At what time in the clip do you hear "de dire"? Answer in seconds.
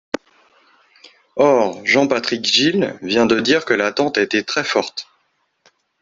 3.27-3.65